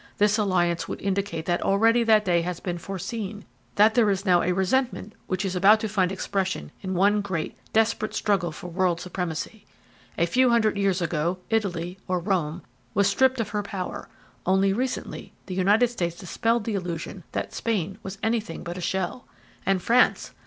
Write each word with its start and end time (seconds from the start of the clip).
This 0.17 0.39
alliance 0.39 0.87
would 0.87 0.99
indicate 0.99 1.45
that 1.45 1.61
already 1.61 2.03
that 2.05 2.25
day 2.25 2.41
has 2.41 2.59
been 2.59 2.79
foreseen; 2.79 3.45
that 3.75 3.93
there 3.93 4.09
is 4.09 4.25
now 4.25 4.41
a 4.41 4.51
resentment 4.51 5.13
which 5.27 5.45
is 5.45 5.55
about 5.55 5.79
to 5.81 5.87
find 5.87 6.11
expression 6.11 6.71
in 6.81 6.95
one 6.95 7.21
great, 7.21 7.55
desperate 7.71 8.15
struggle 8.15 8.51
for 8.51 8.65
world 8.67 8.99
supremacy. 8.99 9.67
A 10.17 10.25
few 10.25 10.49
hundred 10.49 10.75
years 10.75 11.03
ago 11.03 11.37
Italy 11.51 11.99
or 12.07 12.17
Rome 12.19 12.63
was 12.95 13.07
stripped 13.07 13.39
of 13.39 13.49
her 13.49 13.61
power; 13.61 14.09
only 14.43 14.73
recently 14.73 15.33
the 15.45 15.53
United 15.53 15.89
States 15.91 16.15
dispelled 16.17 16.63
the 16.63 16.73
illusion 16.73 17.23
that 17.33 17.53
Spain 17.53 17.99
was 18.01 18.17
anything 18.23 18.63
but 18.63 18.79
a 18.79 18.81
shell; 18.81 19.27
and 19.67 19.83
France 19.83 20.31